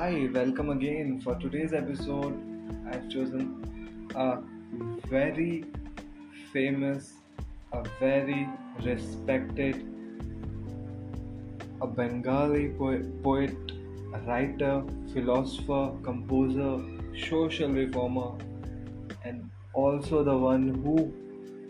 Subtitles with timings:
[0.00, 1.20] Hi, welcome again.
[1.20, 2.34] For today's episode,
[2.90, 4.38] I've chosen a
[5.10, 5.66] very
[6.54, 7.12] famous,
[7.74, 8.48] a very
[8.82, 9.84] respected,
[11.82, 13.54] a Bengali poet,
[14.26, 14.82] writer,
[15.12, 16.82] philosopher, composer,
[17.28, 18.38] social reformer,
[19.26, 21.12] and also the one who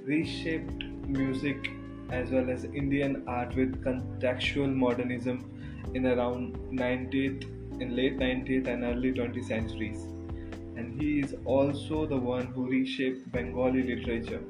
[0.05, 1.73] reshaped music
[2.11, 5.51] as well as Indian art with contextual modernism
[5.95, 10.03] in around 19th in late 19th and early 20th centuries.
[10.77, 14.43] And he is also the one who reshaped Bengali literature.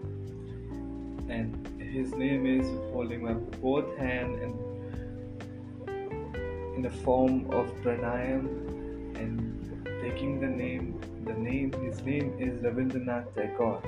[1.29, 4.55] And his name is holding my both hand and
[6.77, 8.45] in the form of pranayam
[9.20, 9.39] and
[10.03, 13.83] taking the name the name his name is Rabindranath Tagore.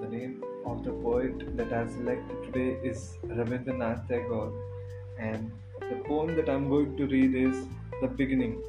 [0.00, 4.52] The name of the poet that I've selected today is Rabindranath Tagore.
[5.18, 5.50] And
[5.80, 7.66] the poem that I'm going to read is
[8.00, 8.62] The Beginning.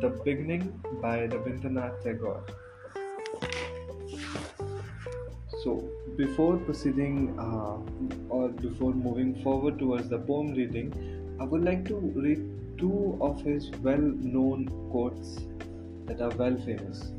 [0.00, 2.44] The Beginning by Rabindranath Tagore.
[5.62, 7.78] So, before proceeding uh,
[8.28, 10.92] or before moving forward towards the poem reading,
[11.40, 15.40] I would like to read two of his well known quotes
[16.06, 17.12] that are well famous.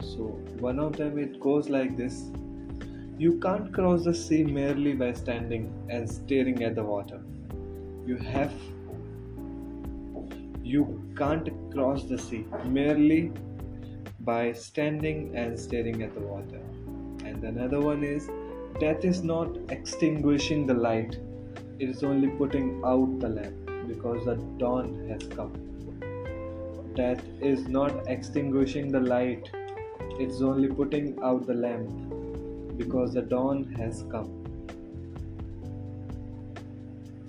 [0.00, 0.24] So,
[0.60, 2.30] one of them it goes like this
[3.18, 7.22] you can't cross the sea merely by standing and staring at the water.
[8.06, 8.52] You have
[10.72, 10.84] you
[11.16, 13.32] can't cross the sea merely
[14.20, 16.60] by standing and staring at the water.
[17.24, 18.28] And another one is
[18.80, 21.18] death is not extinguishing the light,
[21.78, 25.52] it is only putting out the lamp because the dawn has come.
[26.96, 29.48] Death is not extinguishing the light,
[30.18, 34.35] it's only putting out the lamp because the dawn has come.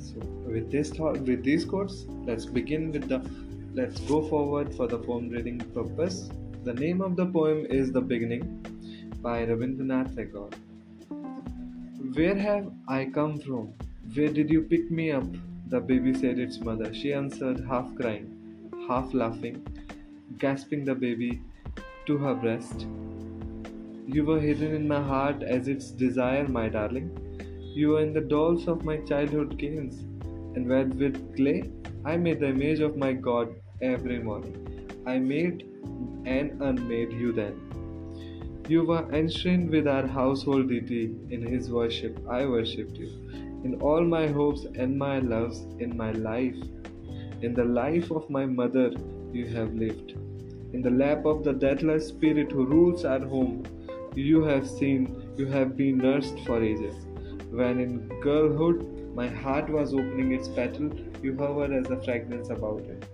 [0.08, 0.20] So
[0.56, 3.20] with this thought, with these quotes, let's begin with the
[3.74, 6.30] let's go forward for the poem reading purpose.
[6.64, 8.46] The name of the poem is The Beginning
[9.22, 10.50] by Rabindranath Tagore.
[12.14, 13.74] Where have I come from?
[14.16, 15.26] Where did you pick me up?
[15.68, 16.94] The baby said its mother.
[16.94, 19.66] She answered, half crying, half laughing,
[20.38, 21.42] gasping the baby
[22.06, 22.88] to her breast.
[24.08, 27.10] You were hidden in my heart as its desire, my darling.
[27.78, 29.98] You were in the dolls of my childhood games,
[30.56, 30.68] and
[31.00, 31.70] with clay,
[32.04, 33.54] I made the image of my God
[33.90, 34.56] every morning.
[35.06, 35.60] I made
[36.26, 37.60] and unmade you then.
[38.68, 41.04] You were enshrined with our household deity.
[41.30, 43.10] In his worship, I worshipped you.
[43.64, 46.58] In all my hopes and my loves, in my life,
[47.44, 48.92] in the life of my mother,
[49.32, 50.16] you have lived.
[50.74, 53.62] In the lap of the deathless spirit who rules our home,
[54.16, 55.06] you have seen,
[55.38, 57.07] you have been nursed for ages.
[57.50, 60.92] When in girlhood my heart was opening its petal,
[61.24, 63.06] you hovered as a fragrance about it.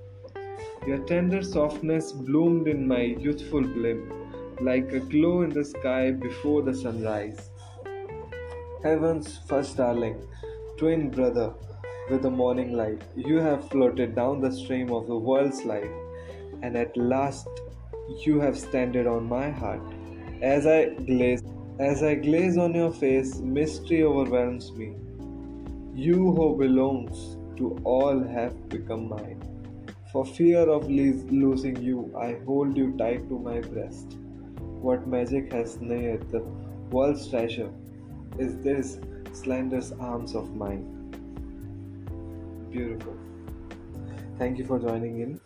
[0.87, 4.11] Your tender softness bloomed in my youthful bloom,
[4.59, 7.49] like a glow in the sky before the sunrise.
[8.83, 10.27] Heaven's first darling,
[10.77, 11.53] twin brother
[12.09, 15.89] with the morning light, you have floated down the stream of the world's life,
[16.61, 17.47] and at last
[18.25, 19.81] you have standed on my heart
[20.41, 21.41] as I glaze,
[21.79, 24.95] as I gaze on your face, mystery overwhelms me.
[25.95, 29.41] You who belongs to all have become mine.
[30.11, 34.17] For fear of losing you, I hold you tight to my breast.
[34.59, 36.41] What magic has snared the
[36.91, 37.71] world's treasure
[38.37, 38.99] is this
[39.31, 40.85] slender's arms of mine.
[42.71, 43.17] Beautiful.
[44.37, 45.39] Thank you for joining in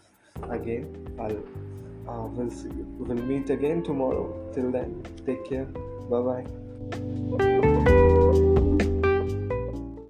[0.49, 1.15] again.
[1.19, 1.43] I'll
[2.07, 4.51] uh, we'll see, we'll meet again tomorrow.
[4.53, 5.65] Till then take care.
[6.09, 7.66] Bye bye